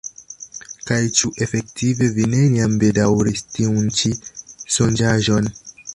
[0.91, 4.13] Kaj ĉu efektive vi neniam bedaŭris tiun ĉi
[4.79, 5.53] sonĝaĵon?